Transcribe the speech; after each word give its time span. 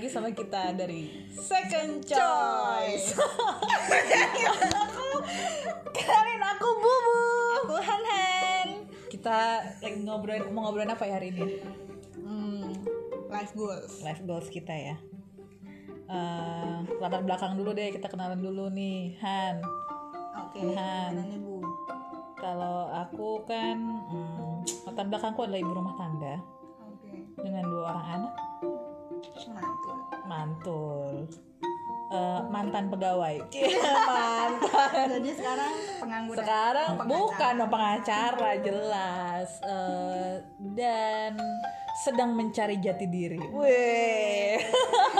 lagi 0.00 0.16
sama 0.16 0.32
kita 0.32 0.72
dari 0.72 1.28
Second 1.28 2.00
Choice. 2.08 3.12
Kenalin 5.92 6.40
aku 6.40 6.68
Bubu. 6.80 7.20
Aku 7.60 7.76
Han 7.84 8.02
Han. 8.08 8.68
Kita 9.12 9.60
lagi 9.60 10.00
ngobrolin 10.00 10.48
mau 10.56 10.64
ngobrolin 10.64 10.88
apa 10.88 11.04
ya 11.04 11.20
hari 11.20 11.36
ini? 11.36 11.60
Hmm, 12.16 12.72
life 13.28 13.52
goals. 13.52 14.00
Life 14.00 14.24
goals 14.24 14.48
kita 14.48 14.72
ya. 14.72 14.96
Eh, 16.08 16.76
latar 16.96 17.20
belakang 17.20 17.60
dulu 17.60 17.76
deh 17.76 17.92
kita 17.92 18.08
kenalan 18.08 18.40
dulu 18.40 18.72
nih 18.72 19.20
Han. 19.20 19.60
Oke, 20.48 20.64
Han. 20.64 21.12
gimana 21.12 21.28
nih 21.28 21.40
Bu? 21.44 21.60
Kalau 22.40 22.88
aku 22.88 23.44
kan 23.44 23.76
hmm, 23.84 24.64
latar 24.88 25.12
belakangku 25.12 25.44
adalah 25.44 25.60
ibu 25.60 25.76
rumah 25.76 25.92
tangga 26.00 26.40
Oke, 26.88 27.36
dengan 27.36 27.68
dua 27.68 27.84
orang 27.92 28.08
anak 28.16 28.49
mantul. 29.48 29.96
mantul. 30.28 31.14
Eh, 32.10 32.40
mantan 32.50 32.90
pegawai. 32.90 33.38
Mantan. 34.10 35.06
Jadi 35.14 35.30
sekarang 35.30 35.72
pengangguran. 36.02 36.38
sekarang 36.42 36.88
Pengacara. 36.98 37.06
bukan 37.14 37.54
pengacara 37.70 38.50
jelas. 38.66 39.48
Eh, 39.62 40.34
dan 40.74 41.38
sedang 42.02 42.34
mencari 42.34 42.82
jati 42.82 43.06
diri. 43.06 43.38
Weh. 43.54 44.58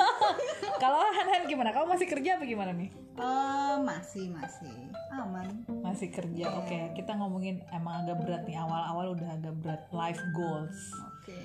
Kalau 0.83 0.99
Han 0.99 1.27
Han 1.31 1.47
gimana? 1.47 1.71
Kamu 1.71 1.95
masih 1.95 2.11
kerja 2.11 2.43
apa 2.43 2.43
gimana 2.43 2.75
nih? 2.75 2.91
Eh, 3.15 3.75
masih 3.87 4.35
masih. 4.35 4.75
Aman. 5.15 5.47
masih 5.87 6.11
kerja. 6.11 6.59
Oke 6.59 6.91
kita 6.99 7.15
ngomongin 7.15 7.63
emang 7.71 8.03
agak 8.03 8.19
berat 8.19 8.43
nih. 8.51 8.59
Awal-awal 8.59 9.15
udah 9.15 9.31
agak 9.39 9.55
berat. 9.63 9.81
Life 9.95 10.23
goals. 10.35 10.79
Oke. 11.23 11.39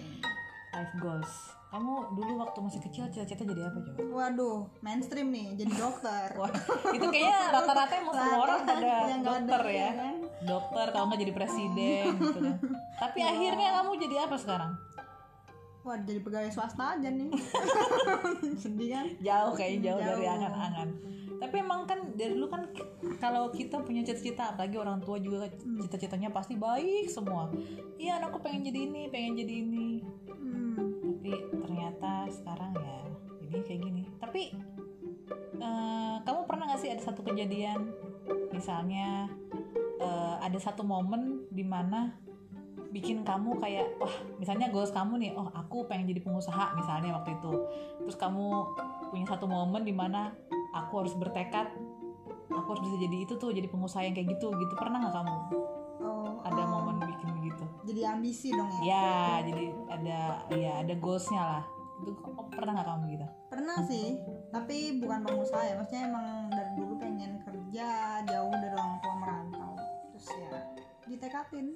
life 0.74 0.96
goals 1.00 1.32
kamu 1.76 1.94
dulu 2.16 2.34
waktu 2.40 2.60
masih 2.64 2.80
kecil 2.88 3.04
cita-cita 3.12 3.44
jadi 3.44 3.68
apa 3.68 3.84
coba 3.84 4.00
Waduh, 4.16 4.64
mainstream 4.80 5.28
nih, 5.28 5.60
jadi 5.60 5.74
dokter. 5.76 6.28
Wah, 6.40 6.48
itu 6.96 7.06
kayaknya 7.12 7.40
rata-rata 7.60 7.94
emang 8.00 8.16
semua 8.16 8.40
orang 8.48 8.60
pada 8.64 8.80
nggak 8.80 9.20
dokter 9.28 9.60
ada, 9.60 9.72
ya. 9.76 9.80
ya 9.84 9.92
kan? 9.92 10.16
Dokter 10.48 10.86
kalau 10.96 11.06
nggak 11.12 11.20
jadi 11.28 11.34
presiden 11.36 12.06
gitu 12.24 12.40
kan. 12.40 12.58
Tapi 12.96 13.20
akhirnya 13.20 13.68
kamu 13.76 13.92
jadi 14.08 14.16
apa 14.24 14.36
sekarang? 14.40 14.72
Wah, 15.86 15.98
jadi 16.02 16.20
pegawai 16.24 16.50
swasta 16.50 16.98
aja 16.98 17.10
nih. 17.12 17.30
Sedih 18.58 18.90
kan? 18.96 19.06
Jauh 19.22 19.54
kayaknya 19.54 19.80
jauh, 19.92 20.00
Jauh. 20.02 20.10
dari 20.16 20.26
angan-angan. 20.26 20.90
Tapi 21.36 21.56
emang 21.60 21.84
kan 21.86 22.00
dari 22.16 22.32
dulu 22.34 22.48
kan 22.48 22.64
kalau 23.20 23.52
kita 23.52 23.84
punya 23.84 24.02
cita-cita, 24.02 24.56
apalagi 24.56 24.80
orang 24.80 25.04
tua 25.04 25.20
juga 25.20 25.46
Hmm. 25.62 25.84
cita-citanya 25.84 26.32
pasti 26.32 26.56
baik 26.56 27.12
semua. 27.12 27.52
Iya, 28.00 28.18
anakku 28.18 28.40
pengen 28.42 28.72
jadi 28.72 28.80
ini, 28.88 29.02
pengen 29.12 29.34
jadi 29.38 29.54
ini. 29.62 29.90
Hmm. 30.26 30.85
Tapi 31.26 31.42
ternyata 31.58 32.30
sekarang 32.30 32.78
ya 32.78 33.02
jadi 33.42 33.58
kayak 33.66 33.82
gini. 33.82 34.04
Tapi 34.22 34.54
eh, 35.58 36.16
kamu 36.22 36.46
pernah 36.46 36.70
nggak 36.70 36.82
sih 36.86 36.94
ada 36.94 37.02
satu 37.02 37.26
kejadian, 37.26 37.90
misalnya 38.54 39.26
eh, 39.98 40.36
ada 40.38 40.60
satu 40.62 40.86
momen 40.86 41.50
di 41.50 41.66
mana 41.66 42.14
bikin 42.94 43.26
kamu 43.26 43.58
kayak 43.58 43.98
wah 43.98 44.14
misalnya 44.38 44.70
goals 44.70 44.94
kamu 44.94 45.18
nih 45.18 45.32
oh 45.34 45.50
aku 45.50 45.90
pengen 45.90 46.14
jadi 46.14 46.22
pengusaha 46.22 46.78
misalnya 46.78 47.18
waktu 47.18 47.42
itu. 47.42 47.54
Terus 48.06 48.18
kamu 48.22 48.46
punya 49.10 49.26
satu 49.26 49.50
momen 49.50 49.82
di 49.82 49.98
mana 49.98 50.30
aku 50.78 51.02
harus 51.02 51.18
bertekad 51.18 51.74
aku 52.54 52.68
harus 52.70 52.86
bisa 52.86 53.02
jadi 53.02 53.18
itu 53.26 53.34
tuh 53.42 53.50
jadi 53.50 53.66
pengusaha 53.66 54.06
yang 54.06 54.14
kayak 54.14 54.38
gitu 54.38 54.54
gitu. 54.54 54.74
Pernah 54.78 55.10
nggak 55.10 55.16
kamu 55.18 55.36
Jadi 57.86 58.02
ambisi 58.02 58.50
dong 58.50 58.70
ya? 58.82 58.82
ya 58.84 59.14
jadi 59.46 59.64
ada 59.88 60.18
ya 60.52 60.72
ada 60.82 60.94
goalsnya 60.98 61.42
lah 61.42 61.64
itu 61.96 62.12
kok 62.12 62.52
pernah 62.52 62.76
nggak 62.76 62.88
kamu 62.88 63.06
gitu 63.14 63.28
Pernah 63.48 63.78
sih, 63.88 64.20
tapi 64.52 65.00
bukan 65.00 65.24
pengusaha 65.24 65.64
ya. 65.64 65.74
Maksudnya 65.80 66.12
emang 66.12 66.28
dari 66.52 66.72
dulu 66.76 66.94
pengen 67.00 67.40
kerja 67.40 67.88
jauh 68.26 68.52
dari 68.52 68.76
orang 68.76 69.00
tua 69.00 69.16
merantau. 69.16 69.72
Terus 70.12 70.28
ya 70.36 70.52
ditekatin. 71.06 71.68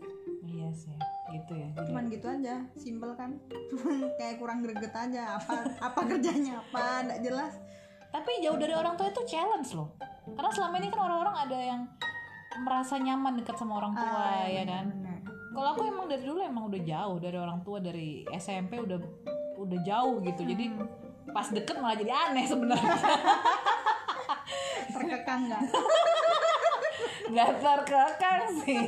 iya 0.44 0.68
sih 0.74 0.98
gitu 1.30 1.54
ya 1.54 1.70
jadi 1.72 1.86
Cuman 1.88 2.04
gitu 2.10 2.28
aja, 2.28 2.56
simple 2.76 3.14
kan. 3.14 3.38
Kayak 4.20 4.36
kurang 4.38 4.60
greget 4.60 4.92
aja. 4.92 5.38
Apa 5.38 5.56
apa 5.78 6.00
kerjanya 6.04 6.60
apa, 6.60 7.06
enggak 7.06 7.22
jelas. 7.24 7.54
tapi 8.10 8.42
jauh 8.42 8.58
dari 8.58 8.74
orang 8.74 8.98
tua 8.98 9.06
itu 9.08 9.22
challenge 9.24 9.70
loh 9.72 9.94
karena 10.34 10.50
selama 10.50 10.82
ini 10.82 10.90
kan 10.90 11.02
orang-orang 11.06 11.36
ada 11.46 11.58
yang 11.62 11.82
merasa 12.60 12.98
nyaman 12.98 13.38
dekat 13.38 13.54
sama 13.54 13.78
orang 13.78 13.94
tua 13.94 14.10
Ah, 14.10 14.46
ya 14.46 14.66
kan 14.66 14.90
bener. 14.90 15.09
Kalau 15.50 15.68
aku 15.74 15.82
emang 15.90 16.06
dari 16.06 16.24
dulu 16.24 16.40
emang 16.46 16.70
udah 16.70 16.82
jauh 16.86 17.18
dari 17.18 17.38
orang 17.38 17.60
tua 17.66 17.82
dari 17.82 18.22
SMP 18.30 18.78
udah 18.78 18.98
udah 19.58 19.80
jauh 19.82 20.22
gitu. 20.22 20.42
Jadi 20.46 20.66
pas 21.30 21.48
deket 21.50 21.78
malah 21.82 21.98
jadi 21.98 22.12
aneh 22.14 22.46
sebenarnya. 22.46 22.98
Terkekang 24.94 25.42
enggak? 25.50 25.64
nggak 27.34 27.52
terkekang 27.62 28.42
sih. 28.66 28.86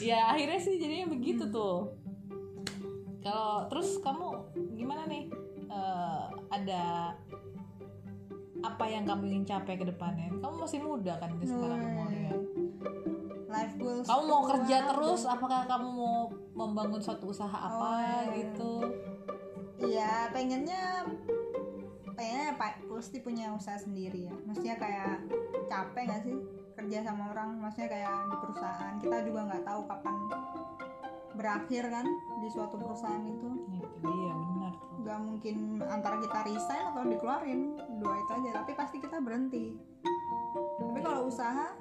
Ya 0.00 0.32
akhirnya 0.32 0.60
sih 0.60 0.80
jadinya 0.80 1.12
begitu 1.12 1.48
tuh. 1.48 1.92
Kalau 3.24 3.68
terus 3.72 4.00
kamu 4.04 4.28
gimana 4.76 5.08
nih? 5.08 5.28
Eh, 5.68 6.24
ada 6.52 7.12
apa 8.64 8.84
yang 8.88 9.04
kamu 9.04 9.28
ingin 9.28 9.44
capai 9.44 9.76
ke 9.76 9.84
depannya? 9.84 10.32
Kamu 10.40 10.64
masih 10.64 10.80
muda 10.80 11.16
kan 11.20 11.36
sekarang 11.44 11.80
umurnya 11.80 12.24
Life 13.54 13.74
goals. 13.78 14.04
kamu 14.04 14.22
mau 14.26 14.42
kerja 14.44 14.76
terus 14.84 15.22
apakah 15.24 15.62
kamu 15.64 15.88
mau 15.88 16.16
membangun 16.52 16.98
suatu 16.98 17.30
usaha 17.30 17.54
apa 17.54 17.86
Oh. 17.86 18.34
gitu 18.34 18.72
Iya, 19.74 20.30
pengennya 20.30 21.02
pengennya 22.14 22.54
pak 22.54 22.86
pasti 22.86 23.18
punya 23.20 23.50
usaha 23.52 23.74
sendiri 23.76 24.30
ya. 24.30 24.34
Maksudnya 24.46 24.78
kayak 24.78 25.18
capek 25.66 26.02
nggak 26.08 26.22
sih 26.24 26.36
kerja 26.74 26.98
sama 27.04 27.30
orang? 27.30 27.58
Maksudnya 27.58 27.90
kayak 27.90 28.14
di 28.30 28.36
perusahaan 28.38 28.94
kita 28.98 29.16
juga 29.26 29.40
nggak 29.50 29.64
tahu 29.66 29.80
kapan 29.84 30.14
berakhir 31.34 31.84
kan 31.90 32.06
di 32.40 32.48
suatu 32.48 32.78
perusahaan 32.78 33.24
itu. 33.26 33.50
itu 33.66 33.82
dia 34.06 34.32
benar 34.32 34.72
tuh 34.78 34.94
Nggak 35.02 35.18
mungkin 35.20 35.56
antara 35.82 36.16
kita 36.22 36.38
resign 36.46 36.84
atau 36.94 37.02
dikeluarin 37.04 37.60
dua 37.98 38.14
itu 38.14 38.30
aja. 38.40 38.50
Tapi 38.62 38.72
pasti 38.72 38.96
kita 39.02 39.18
berhenti. 39.20 39.74
Tapi 40.80 41.00
kalau 41.02 41.28
usaha 41.28 41.74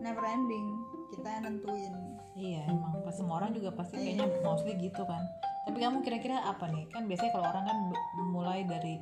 never 0.00 0.24
ending 0.26 0.81
kita 1.12 1.28
yang 1.28 1.42
nentuin. 1.44 1.92
iya 2.32 2.64
emang. 2.64 3.04
Pas 3.04 3.12
semua 3.12 3.44
orang 3.44 3.52
juga 3.52 3.76
pasti 3.76 4.00
kayaknya 4.00 4.24
mostly 4.40 4.72
gitu 4.80 5.04
kan. 5.04 5.20
Tapi 5.68 5.78
kamu 5.78 6.00
kira-kira 6.00 6.40
apa 6.42 6.66
nih? 6.72 6.88
Kan 6.88 7.04
biasanya 7.06 7.30
kalau 7.36 7.46
orang 7.52 7.64
kan 7.68 7.78
mulai 8.32 8.64
dari 8.64 8.98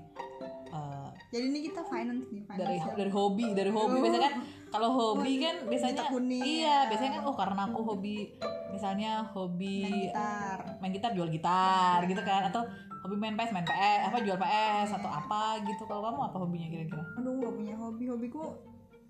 eh, 0.74 1.08
Jadi 1.30 1.44
ini 1.46 1.60
kita 1.70 1.86
finance 1.86 2.26
nih, 2.34 2.42
dari 2.58 2.76
finance. 2.82 2.98
dari 2.98 3.10
hobi 3.14 3.46
dari 3.54 3.70
hobi. 3.70 3.96
Oh. 3.96 4.02
biasanya 4.02 4.22
kan 4.26 4.34
kalau 4.70 4.90
hobi 4.94 5.32
kan 5.38 5.56
biasanya 5.70 6.02
iya 6.42 6.76
biasanya 6.90 7.12
kan 7.18 7.22
oh 7.26 7.34
karena 7.38 7.62
aku 7.70 7.80
hobi 7.86 8.34
misalnya 8.70 9.26
hobi 9.30 9.82
main 9.86 10.10
gitar. 10.10 10.58
main 10.82 10.92
gitar 10.94 11.10
jual 11.14 11.30
gitar 11.30 12.02
gitu 12.10 12.22
kan. 12.26 12.50
Atau 12.50 12.66
hobi 13.06 13.14
main 13.16 13.38
PS 13.38 13.54
main 13.54 13.64
PS 13.64 14.00
apa 14.10 14.18
jual 14.26 14.36
PS 14.36 14.88
atau 14.98 15.10
apa 15.10 15.62
gitu. 15.64 15.82
Kalau 15.86 16.02
kamu 16.02 16.20
apa 16.34 16.36
hobinya 16.42 16.68
kira-kira? 16.68 17.02
Aduh 17.22 17.38
gak 17.38 17.54
punya 17.54 17.74
hobi. 17.78 18.04
Hobiku 18.10 18.42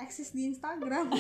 eksis 0.05 0.33
di 0.33 0.51
Instagram. 0.51 1.11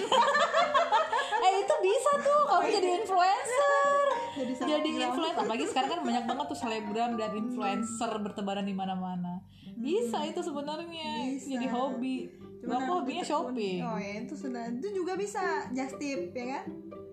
Eh 1.40 1.54
itu 1.64 1.74
bisa 1.80 2.10
tuh 2.20 2.40
kamu 2.52 2.68
jadi 2.68 2.88
influencer. 3.00 4.04
Jadi 4.36 4.52
jadi 4.60 4.90
influencer. 5.08 5.40
Apalagi 5.40 5.64
sekarang 5.72 5.88
kan 5.88 6.00
banyak 6.04 6.24
banget 6.28 6.46
tuh 6.52 6.58
selebgram 6.60 7.10
dan 7.16 7.32
influencer 7.32 8.12
bertebaran 8.20 8.68
di 8.68 8.76
mana-mana. 8.76 9.40
Bisa 9.80 10.20
itu 10.28 10.44
sebenarnya. 10.44 11.32
Jadi 11.40 11.66
hobi. 11.72 12.28
Cuman 12.60 12.76
aku 12.76 12.92
hobinya 13.00 13.24
shopping 13.24 13.80
Oh 13.80 13.96
ya 13.96 14.20
itu 14.20 14.36
sudah 14.36 14.68
Itu 14.68 14.92
juga 14.92 15.16
bisa 15.16 15.64
Just 15.72 15.96
tip 15.96 16.36
ya 16.36 16.60
kan 16.60 16.64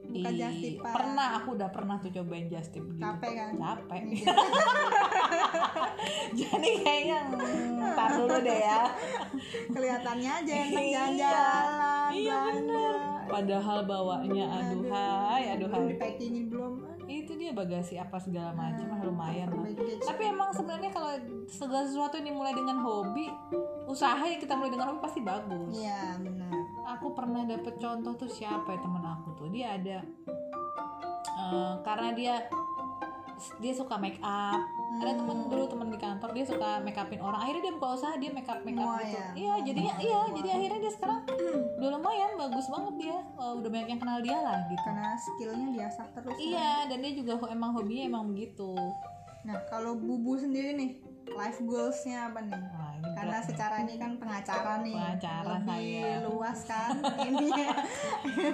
Bukan 0.08 0.32
Ih, 0.32 0.40
just 0.40 0.60
tipan 0.64 0.94
pernah 0.96 1.28
aku 1.36 1.60
udah 1.60 1.68
pernah 1.68 2.00
tuh 2.00 2.10
cobain 2.10 2.48
just 2.48 2.72
tip 2.72 2.82
gitu. 2.82 2.98
Capek 2.98 3.32
kan? 3.36 3.52
Capek. 3.60 4.02
Iya. 4.08 4.32
jadi 6.40 6.70
kayaknya 6.80 7.20
hmm, 7.28 7.92
tar 7.92 8.10
dulu 8.16 8.36
deh 8.40 8.58
ya. 8.58 8.82
Kelihatannya 9.68 10.32
aja 10.32 10.48
Iya. 10.48 10.66
jalan-jalan 10.72 12.10
Iya, 12.16 12.38
belanja. 12.40 12.84
padahal 13.28 13.80
bawanya 13.84 14.46
aduhai 14.48 15.44
aduhai. 15.54 15.86
di 15.92 15.96
packingin 16.00 16.46
belum. 16.48 16.74
Itu 17.08 17.36
dia 17.36 17.52
bagasi 17.52 17.96
apa 17.96 18.20
segala 18.20 18.52
macam 18.52 18.88
ah, 18.88 19.00
lumayan 19.00 19.48
lah. 19.52 19.64
tapi 20.04 20.28
emang 20.28 20.52
sebenarnya 20.52 20.92
kalau 20.92 21.12
segala 21.48 21.84
sesuatu 21.84 22.20
yang 22.20 22.32
dimulai 22.32 22.52
dengan 22.52 22.80
hobi 22.80 23.28
usaha 23.88 24.20
yang 24.24 24.40
kita 24.40 24.56
mulai 24.56 24.72
dengan 24.72 24.92
hobi 24.92 25.00
pasti 25.04 25.20
bagus. 25.20 25.72
Iya 25.72 26.20
benar 26.20 26.52
aku 26.88 27.12
pernah 27.12 27.44
dapet 27.44 27.76
contoh 27.76 28.16
tuh 28.16 28.32
siapa 28.32 28.72
ya 28.72 28.80
temen 28.80 29.04
aku 29.04 29.28
tuh. 29.36 29.48
Dia 29.52 29.76
ada 29.76 29.98
eh, 31.28 31.74
karena 31.84 32.10
dia 32.16 32.36
dia 33.62 33.74
suka 33.76 34.00
make 34.02 34.18
up. 34.24 34.58
Ada 34.98 35.14
temen 35.14 35.46
dulu 35.46 35.70
temen 35.70 35.94
di 35.94 36.00
kantor 36.02 36.34
dia 36.34 36.46
suka 36.48 36.82
make 36.82 36.98
upin 36.98 37.22
orang. 37.22 37.38
Akhirnya 37.44 37.70
dia 37.70 37.74
buka 37.78 37.88
usaha 37.94 38.14
dia 38.18 38.32
make 38.34 38.50
up 38.50 38.66
make 38.66 38.80
up 38.80 38.98
gitu. 39.04 39.14
Ya. 39.14 39.28
iya 39.38 39.54
jadinya 39.62 39.94
iya 40.02 40.20
jadi 40.34 40.50
akhirnya 40.58 40.80
dia 40.82 40.92
sekarang 40.98 41.20
udah 41.78 41.90
lumayan 42.00 42.32
bagus 42.40 42.66
banget 42.72 42.94
dia. 42.98 43.18
Eh, 43.22 43.54
udah 43.62 43.70
banyak 43.70 43.88
yang 43.94 44.02
kenal 44.02 44.20
dia 44.24 44.38
lah 44.42 44.58
gitu. 44.72 44.82
Karena 44.82 45.12
skillnya 45.20 45.68
diasah 45.76 46.08
terus 46.18 46.34
kan. 46.34 46.42
iya 46.42 46.72
dan 46.90 46.98
dia 47.04 47.14
juga 47.14 47.34
emang 47.52 47.72
hobinya 47.78 48.04
emang 48.10 48.24
begitu. 48.34 48.74
Nah 49.46 49.60
kalau 49.70 49.94
bubu 49.96 50.34
sendiri 50.40 50.74
nih 50.74 51.07
life 51.34 51.60
goalsnya 51.62 52.32
apa 52.32 52.40
nih 52.42 52.56
Nah, 52.56 52.92
ini 52.96 53.10
karena 53.14 53.38
berat 53.38 53.46
secara 53.46 53.76
ini 53.82 53.94
kan 53.96 54.12
pengacara 54.16 54.74
nih 54.82 54.96
Pengacara 54.96 55.50
lebih 55.58 55.68
saya. 55.68 56.10
luas 56.24 56.60
kan 56.64 56.90
ini 57.30 57.46
ya 57.50 57.72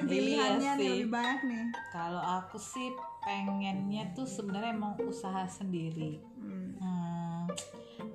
pilihannya 0.01 0.71
Iya 0.73 0.79
nih 0.79 0.89
lebih 0.99 1.09
banyak 1.09 1.39
nih 1.45 1.63
Kalau 1.89 2.21
aku 2.21 2.57
sih 2.57 2.89
pengennya 3.23 4.03
tuh 4.11 4.27
sebenarnya 4.27 4.75
emang 4.75 4.99
usaha 4.99 5.47
sendiri. 5.47 6.19
Hmm. 6.35 6.75
Hmm, 6.75 7.47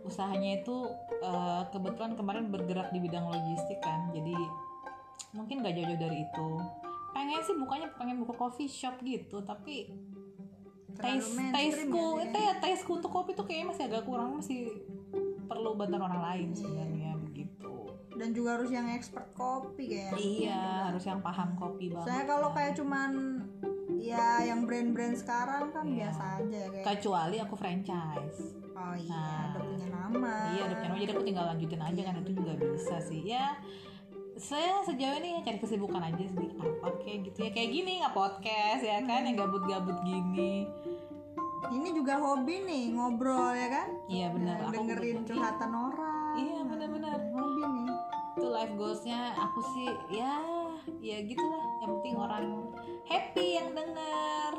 usahanya 0.05 0.61
itu 0.61 0.77
eh, 1.19 1.63
kebetulan 1.73 2.13
kemarin 2.13 2.53
bergerak 2.53 2.93
di 2.93 3.01
bidang 3.01 3.25
logistik 3.25 3.81
kan, 3.81 4.13
jadi 4.13 4.37
mungkin 5.33 5.65
gak 5.65 5.73
jauh-jauh 5.73 5.97
dari 5.97 6.29
itu. 6.29 6.49
Pengen 7.13 7.41
sih 7.41 7.57
bukanya 7.57 7.89
pengen 7.97 8.21
buka 8.21 8.37
coffee 8.37 8.69
shop 8.69 9.01
gitu, 9.01 9.41
tapi 9.41 9.89
tasteku 10.99 12.05
ya, 12.17 12.25
itu 12.25 12.39
ya 12.39 12.53
tasteku 12.57 12.93
untuk 12.95 13.13
kopi 13.13 13.31
tuh 13.33 13.45
kayaknya 13.45 13.67
masih 13.69 13.85
agak 13.87 14.03
kurang, 14.05 14.31
masih 14.35 14.61
perlu 15.45 15.71
bantuan 15.75 16.03
orang 16.03 16.23
lain 16.25 16.49
sebenarnya 16.53 17.11
begitu. 17.19 17.75
dan 18.13 18.29
juga 18.31 18.59
harus 18.59 18.67
yang 18.69 18.91
expert 18.91 19.31
kopi 19.31 19.95
kayaknya 19.95 20.19
Iya, 20.19 20.63
harus 20.91 21.05
yang 21.05 21.21
paham 21.21 21.55
kopi 21.55 21.87
banget. 21.89 22.07
saya 22.09 22.23
kalau 22.25 22.51
kayak 22.51 22.75
cuman 22.75 23.11
ya 23.95 24.43
yang 24.43 24.63
brand-brand 24.63 25.15
sekarang 25.15 25.71
kan 25.71 25.87
Iya. 25.87 26.11
biasa 26.11 26.23
aja 26.37 26.57
ya 26.57 26.69
kayak 26.69 26.87
kecuali 26.93 27.37
aku 27.39 27.55
franchise. 27.55 28.39
oh 28.75 28.95
iya 28.95 29.15
Nah. 29.15 29.47
udah 29.49 29.63
punya 29.65 29.87
nama 29.89 30.35
Iya, 30.49 30.63
udah 30.65 30.77
punya 30.77 30.89
nama, 30.89 30.99
jadi 31.01 31.13
aku 31.13 31.25
tinggal 31.25 31.47
lanjutin 31.47 31.81
aja 31.81 32.01
kan 32.03 32.15
itu 32.17 32.31
juga 32.33 32.53
bisa 32.59 32.97
sih. 33.01 33.23
Ya, 33.25 33.47
saya 34.39 34.87
sejauh 34.87 35.19
ini 35.19 35.35
ya 35.35 35.41
cari 35.43 35.59
kesibukan 35.59 35.99
aja 35.99 36.25
sih 36.31 36.49
apa 36.63 36.95
kayak 37.03 37.19
gitu 37.27 37.39
ya 37.43 37.51
kayak 37.51 37.71
gini 37.75 37.93
nggak 37.99 38.15
podcast 38.15 38.83
ya 38.87 39.03
kan 39.03 39.27
yang 39.27 39.35
gabut-gabut 39.35 39.99
gini. 40.07 40.63
ini 41.69 41.89
juga 41.91 42.23
hobi 42.23 42.63
nih 42.63 42.85
ngobrol 42.95 43.51
ya 43.51 43.67
kan 43.69 43.89
Iya 44.07 44.31
benar. 44.31 44.57
Nah, 44.63 44.71
dengerin 44.73 45.27
curhatan 45.27 45.73
orang 45.75 46.33
Iya 46.39 46.59
benar-benar. 46.65 47.19
hobi 47.35 47.63
nih 47.67 47.91
Itu 48.39 48.47
life 48.55 48.75
goalsnya 48.79 49.35
aku 49.35 49.61
sih 49.75 49.91
ya 50.15 50.39
ya 51.03 51.19
gitulah. 51.27 51.61
Yang 51.83 51.91
penting 51.99 52.15
orang 52.15 52.47
happy 53.11 53.59
yang 53.59 53.75
denger 53.75 54.53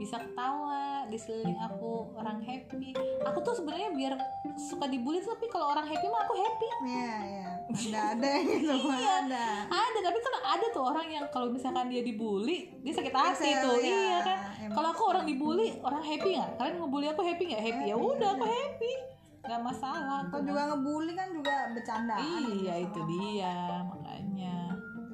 bisa 0.00 0.16
ketawa 0.16 1.04
di 1.04 1.14
sekeliling 1.14 1.60
aku 1.60 2.16
orang 2.16 2.40
happy. 2.40 2.96
Aku 3.20 3.38
tuh 3.40 3.52
sebenarnya 3.52 3.92
biar 3.92 4.16
suka 4.56 4.88
dibully 4.88 5.20
tapi 5.20 5.44
kalau 5.46 5.68
orang 5.68 5.84
happy 5.84 6.08
mah 6.08 6.24
aku 6.24 6.34
happy. 6.34 6.68
Iya, 6.82 7.14
iya. 7.22 7.48
Ada 7.70 8.00
ada 8.10 8.26
yang 8.32 8.44
gitu, 8.48 8.74
Iya. 8.96 9.12
ada. 9.22 9.44
ada. 9.68 9.98
Tapi 10.00 10.18
kan 10.18 10.32
ada 10.40 10.66
tuh 10.70 10.82
orang 10.82 11.06
yang 11.06 11.24
kalau 11.28 11.52
misalkan 11.52 11.86
dia 11.86 12.00
dibully 12.00 12.72
dia 12.80 12.92
sakit 12.92 13.12
hati 13.12 13.44
Kesel, 13.46 13.60
tuh. 13.62 13.76
ya. 13.76 13.84
iya 13.84 14.18
kan? 14.24 14.38
kalau 14.72 14.88
aku 14.88 15.02
orang 15.06 15.28
dibully 15.28 15.76
orang 15.78 16.00
happy 16.00 16.28
nggak? 16.32 16.50
Kalian 16.56 16.74
ngebully 16.80 17.06
aku 17.06 17.20
happy 17.20 17.42
nggak? 17.46 17.62
Happy. 17.62 17.84
Ya 17.84 17.94
udah 17.94 18.28
aku 18.34 18.46
happy. 18.48 18.92
Nggak 19.40 19.60
masalah 19.62 20.16
aku 20.24 20.36
juga 20.40 20.62
ngebully 20.66 21.12
kan 21.12 21.28
juga 21.30 21.54
bercandaan. 21.70 22.24
iya 22.56 22.74
gitu 22.80 22.88
itu 22.88 22.98
sama- 22.98 23.12
dia 23.12 23.52
makanya. 23.84 24.56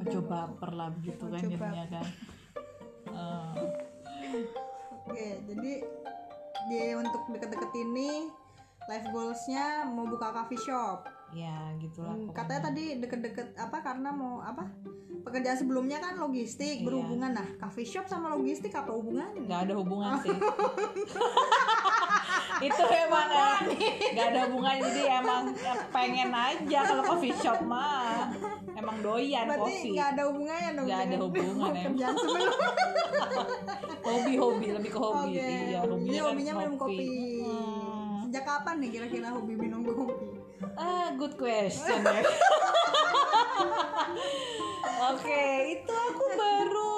Coba 0.06 0.38
perlah 0.56 0.88
begitu 0.92 1.24
kan 1.26 1.42
jadinya 1.42 1.86
kan. 1.90 2.06
Eh, 3.06 3.52
Oke, 5.06 5.26
jadi 5.44 5.72
di 6.66 6.80
untuk 6.94 7.22
deket-deket 7.30 7.70
ini 7.76 8.26
life 8.84 9.06
goalsnya 9.08 9.64
mau 9.84 10.04
buka 10.04 10.30
coffee 10.32 10.58
shop. 10.60 11.06
ya 11.28 11.74
gitulah 11.76 12.10
Hmm, 12.12 12.26
pokoknya. 12.26 12.38
Katanya 12.38 12.62
tadi 12.64 12.84
deket-deket 12.96 13.48
apa 13.56 13.78
karena 13.80 14.10
mau 14.10 14.38
apa? 14.40 14.62
Pekerjaan 15.22 15.58
sebelumnya 15.58 15.98
kan 15.98 16.14
logistik 16.16 16.80
Iya. 16.80 16.86
berhubungan. 16.86 17.34
Nah, 17.34 17.48
coffee 17.56 17.82
shop 17.84 18.06
sama 18.06 18.30
logistik 18.30 18.70
apa 18.72 18.88
hubungannya? 18.88 19.42
nggak 19.42 19.60
ada 19.64 19.74
hubungan 19.74 20.14
sih 20.22 20.30
itu 22.58 22.82
emang 22.88 23.28
nggak 24.08 24.26
ada 24.26 24.40
hubungannya 24.48 24.80
jadi 24.82 25.02
emang 25.20 25.42
eh, 25.52 25.76
pengen 25.90 26.30
aja 26.32 26.78
kalau 26.84 27.02
coffee 27.04 27.34
shop 27.34 27.60
mah 27.62 28.32
emang 28.86 28.98
doyan 29.00 29.44
Berarti 29.44 29.62
kopi 29.74 29.88
nggak 29.90 30.08
ada 30.08 30.22
hubungannya 30.24 30.70
dong 30.70 30.86
Nggak 30.86 31.00
ada 31.02 31.16
hubungan, 31.18 31.52
em. 31.66 31.74
pekerjaan 31.76 32.14
sebelumnya. 32.16 32.54
hobi 34.00 34.32
hobi 34.36 34.66
lebih 34.72 34.90
ke 34.90 35.00
hobi 35.00 35.30
Oke. 35.32 35.50
iya 35.66 35.80
hobinya, 35.82 36.06
Jadi 36.06 36.16
kan 36.16 36.26
hobinya 36.28 36.52
minum 36.54 36.74
kopi. 36.76 37.06
Hmm. 37.42 38.14
Sejak 38.24 38.44
kapan 38.44 38.74
nih 38.78 38.90
kira-kira 38.90 39.28
hobi 39.30 39.54
minum 39.54 39.80
kopi? 39.82 40.26
ah 40.74 41.12
good 41.14 41.36
question 41.36 42.00
ya 42.00 42.24
oke 45.06 45.42
itu 45.68 45.92
aku 45.92 46.24
baru 46.32 46.96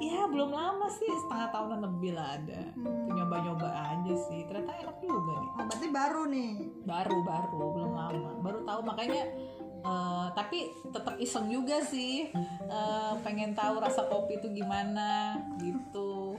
ya 0.00 0.26
belum 0.26 0.50
lama 0.50 0.86
sih 0.90 1.06
setengah 1.16 1.48
tahunan 1.48 1.80
lebih 1.82 2.12
lah 2.12 2.34
ada 2.34 2.60
Hmm. 2.76 3.14
nyoba 3.14 3.36
nyoba 3.40 3.68
aja 3.70 4.14
sih 4.22 4.42
ternyata 4.44 4.74
enak 4.76 4.96
juga 5.00 5.32
nih 5.34 5.50
Oh, 5.52 5.64
berarti 5.64 5.88
baru 5.88 6.22
nih. 6.28 6.50
baru 6.82 7.18
baru 7.24 7.62
belum 7.72 7.92
lama 7.94 8.30
baru 8.40 8.58
tahu 8.62 8.80
makanya 8.84 9.22
eh, 9.86 10.26
tapi 10.32 10.58
tetap 10.86 11.14
iseng 11.16 11.46
juga 11.48 11.78
sih 11.80 12.28
Eh, 12.66 13.12
pengen 13.22 13.52
tahu 13.52 13.78
rasa 13.78 14.02
kopi 14.04 14.36
itu 14.36 14.50
gimana 14.52 15.32
gitu 15.56 16.34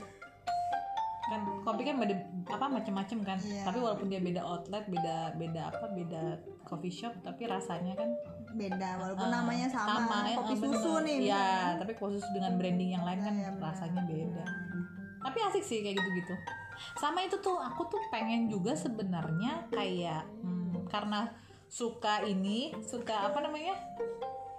kan 1.24 1.40
kopi 1.60 1.82
kan 1.82 1.96
beda 1.98 2.14
apa 2.46 2.66
macam-macam 2.70 3.18
kan 3.22 3.38
Iya. 3.38 3.60
tapi 3.62 3.78
walaupun 3.78 4.08
dia 4.08 4.16
beda 4.18 4.40
outlet 4.40 4.84
beda 4.86 5.16
beda 5.34 5.60
apa 5.68 5.84
beda 5.90 6.22
coffee 6.62 6.88
shop 6.90 7.12
tapi 7.20 7.44
rasanya 7.44 7.92
kan 7.94 8.08
Beda 8.50 8.96
walaupun 8.96 9.28
eh, 9.28 9.32
namanya 9.34 9.68
sama. 9.68 10.24
ya, 10.24 10.40
kopi 10.40 10.56
susu 10.56 10.72
bener. 10.96 11.04
nih. 11.04 11.16
Iya, 11.22 11.36
misalnya. 11.36 11.78
tapi 11.78 11.92
khusus 11.94 12.24
dengan 12.32 12.52
branding 12.56 12.90
yang 12.90 13.04
lain 13.04 13.20
kan 13.20 13.34
Iya, 13.34 13.50
benar. 13.52 13.64
rasanya 13.68 14.02
beda 14.04 14.44
tapi 15.18 15.38
asik 15.42 15.60
sih 15.62 15.78
kayak 15.78 15.96
gitu-gitu 15.96 16.34
sama 16.94 17.20
itu 17.20 17.36
tuh 17.38 17.58
aku 17.58 17.84
tuh 17.86 18.00
pengen 18.08 18.48
juga 18.48 18.72
sebenarnya 18.72 19.68
kayak 19.68 20.24
hmm, 20.40 20.86
karena 20.86 21.28
suka 21.68 22.24
ini 22.24 22.72
suka 22.82 23.32
apa 23.32 23.38
namanya? 23.44 23.76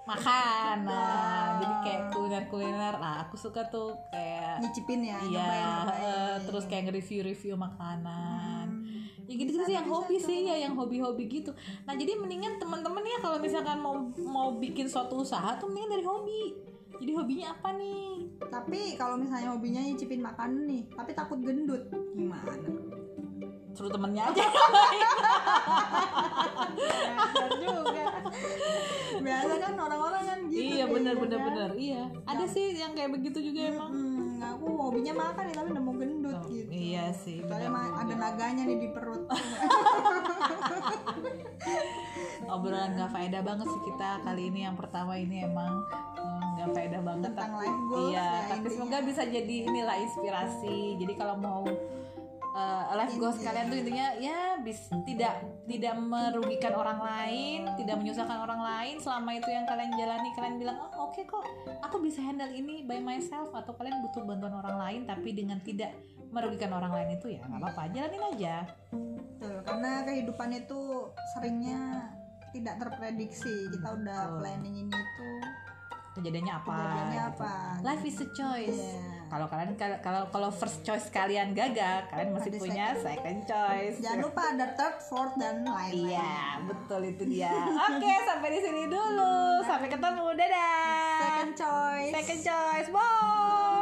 Makan. 0.05 0.77
Nah 0.89 1.61
jadi 1.61 1.75
kayak 1.85 2.01
kuliner 2.13 2.43
kuliner 2.49 2.95
nah 2.97 3.25
aku 3.27 3.37
suka 3.37 3.65
tuh 3.69 3.93
kayak 4.09 4.61
Nyicipin 4.63 5.05
ya, 5.05 5.17
iya 5.29 5.49
eh, 5.93 6.35
terus 6.45 6.65
kayak 6.65 6.89
nge-review 6.89 7.21
review 7.21 7.53
makanan 7.55 8.49
ya 9.29 9.33
gitu 9.37 9.49
Bisa 9.53 9.69
sih 9.69 9.75
yang 9.77 9.85
hobi 9.85 10.17
sih 10.17 10.49
ya 10.49 10.55
yang 10.57 10.73
hobi-hobi 10.73 11.29
gitu. 11.29 11.53
Nah 11.85 11.93
jadi 11.93 12.17
mendingan 12.17 12.57
teman-teman 12.57 13.05
ya 13.05 13.21
kalau 13.21 13.37
misalkan 13.37 13.77
mau 13.77 13.93
mau 14.17 14.57
bikin 14.57 14.89
suatu 14.89 15.21
usaha 15.21 15.53
tuh 15.61 15.69
mendingan 15.69 15.91
dari 15.93 16.05
hobi. 16.09 16.43
Jadi 16.97 17.11
hobinya 17.13 17.53
apa 17.53 17.69
nih? 17.77 18.25
Tapi 18.49 18.97
kalau 18.97 19.15
misalnya 19.21 19.53
hobinya 19.53 19.79
nyicipin 19.79 20.19
makanan 20.19 20.65
nih, 20.65 20.83
tapi 20.97 21.13
takut 21.13 21.39
gendut, 21.39 21.85
gimana? 22.17 22.51
Suruh 23.71 23.87
temennya 23.87 24.23
aja 24.25 24.43
Benar 26.69 27.51
juga. 27.55 28.05
Biasa 29.19 29.53
kan 29.57 29.73
orang-orang 29.75 30.23
kan 30.23 30.39
gitu. 30.47 30.61
iya 30.61 30.85
bener 30.85 31.13
gitu 31.13 31.21
bener 31.21 31.37
kan. 31.37 31.47
bener 31.47 31.69
iya 31.75 32.01
ada 32.23 32.45
sih 32.45 32.73
yang 32.73 32.91
kayak 32.91 33.11
begitu 33.11 33.39
juga 33.43 33.61
emang 33.69 33.89
Hmm, 33.89 34.39
aku 34.39 34.65
hobinya 34.79 35.13
makan 35.13 35.43
nih 35.43 35.55
tapi 35.55 35.67
udah 35.69 35.83
mau 35.83 35.93
gendut 35.93 36.31
Oh, 36.31 36.47
gitu. 36.47 36.71
iya 36.71 37.11
sih, 37.11 37.41
Soalnya 37.41 37.67
benar 37.67 37.83
juga. 37.83 37.99
ada 37.99 38.13
naganya 38.15 38.63
nih 38.63 38.77
di 38.77 38.89
perut. 38.89 39.23
obrolan 42.49 42.95
gak 42.95 43.09
faedah 43.09 43.41
banget 43.41 43.67
sih 43.67 43.81
kita 43.85 44.09
kali 44.21 44.47
ini 44.47 44.59
yang 44.61 44.73
pertama 44.73 45.13
ini 45.15 45.43
emang 45.43 45.83
nggak 46.55 46.69
faedah 46.71 47.01
banget 47.01 47.29
Tentang 47.29 47.51
tapi- 47.51 47.61
life 47.61 47.81
goals 47.85 48.09
iya 48.09 48.19
ya, 48.39 48.47
tapi 48.49 48.67
semoga 48.69 48.97
bisa 49.01 49.23
jadi 49.25 49.55
inilah 49.65 49.95
inspirasi 49.99 50.77
jadi 50.97 51.13
kalau 51.15 51.35
mau 51.37 51.63
uh, 52.53 52.93
life 52.95 53.15
goals 53.17 53.39
kalian 53.41 53.69
tuh 53.69 53.77
intinya 53.81 54.07
ya 54.17 54.57
bis 54.61 54.89
tidak 55.05 55.41
tidak 55.65 55.93
merugikan 55.97 56.73
orang 56.75 56.99
lain 56.99 57.69
tidak 57.77 57.95
menyusahkan 58.01 58.39
orang 58.45 58.61
lain 58.61 58.95
selama 59.01 59.37
itu 59.37 59.49
yang 59.49 59.65
kalian 59.65 59.91
jalani 59.97 60.29
kalian 60.33 60.55
bilang 60.57 60.77
oh 60.79 61.09
oke 61.09 61.21
kok 61.25 61.45
aku 61.85 61.97
bisa 62.01 62.21
handle 62.21 62.49
ini 62.49 62.85
by 62.85 62.97
myself 62.97 63.49
atau 63.53 63.73
kalian 63.77 64.01
butuh 64.05 64.23
bantuan 64.25 64.55
orang 64.57 64.77
lain 64.77 65.01
tapi 65.05 65.33
dengan 65.33 65.61
tidak 65.61 65.93
merugikan 66.29 66.69
orang 66.73 66.93
lain 66.93 67.17
itu 67.17 67.37
ya 67.37 67.41
nggak 67.45 67.61
apa-apa 67.61 67.81
jalanin 67.89 68.23
aja 68.37 68.55
Betul, 69.39 69.63
karena 69.63 70.03
kehidupan 70.03 70.51
itu 70.51 71.07
seringnya 71.31 72.11
tidak 72.51 72.75
terprediksi. 72.75 73.71
Kita 73.71 73.95
udah 73.95 74.19
Betul. 74.27 74.39
planning 74.43 74.75
ini 74.83 74.91
itu 74.91 75.29
kejadiannya 76.19 76.53
apa 76.53 76.69
kejadiannya 76.69 77.17
gitu. 77.17 77.31
apa. 77.31 77.51
life 77.81 78.03
is 78.03 78.17
a 78.19 78.27
choice 78.31 78.79
Iya. 78.79 79.01
kalau 79.29 79.45
kalian 79.47 79.71
kalau 80.01 80.21
kalau 80.29 80.49
first 80.49 80.81
choice 80.81 81.07
kalian 81.09 81.53
gagal 81.53 82.05
kalian 82.09 82.29
masih 82.33 82.51
Ada 82.51 82.59
punya 82.59 82.85
second 82.97 83.39
choice 83.45 83.97
Jangan 83.99 84.19
lupa 84.19 84.41
ada 84.49 84.65
third, 84.73 84.97
fourth 85.05 85.35
dan 85.35 85.61
lain-lain. 85.61 86.11
Iya, 86.11 86.65
betul 86.65 87.01
itu 87.05 87.23
dia. 87.27 87.53
Oke, 87.87 88.13
sampai 88.25 88.49
di 88.51 88.59
sini 88.59 88.83
dulu. 88.87 89.61
Sampai 89.61 89.87
ketemu. 89.87 90.25
Dadah. 90.33 91.19
Second 91.21 91.53
choice. 91.53 92.13
Second 92.15 92.41
choice. 92.41 92.87
Bye. 92.89 93.78